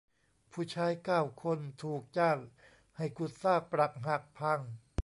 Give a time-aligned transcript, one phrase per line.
[0.51, 2.37] ผู้ชายเก้าคนถูกจ้าง
[2.97, 4.59] ให้ขุดซากปรักหักพัง